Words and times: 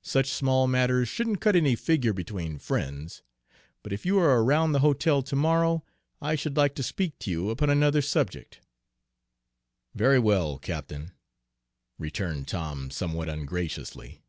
Such 0.00 0.32
small 0.32 0.66
matters 0.66 1.10
shouldn't 1.10 1.42
cut 1.42 1.54
any 1.54 1.76
figure 1.76 2.14
between 2.14 2.56
friends; 2.58 3.20
but 3.82 3.92
if 3.92 4.06
you 4.06 4.18
are 4.18 4.42
around 4.42 4.72
the 4.72 4.78
hotel 4.78 5.20
to 5.22 5.36
morrow, 5.36 5.84
I 6.22 6.36
should 6.36 6.56
like 6.56 6.74
to 6.76 6.82
speak 6.82 7.18
to 7.18 7.30
you 7.30 7.50
upon 7.50 7.68
another 7.68 8.00
subject." 8.00 8.60
"Very 9.94 10.18
well, 10.18 10.56
captain," 10.58 11.12
returned 11.98 12.48
Tom 12.48 12.90
somewhat 12.90 13.28
ungraciously. 13.28 14.22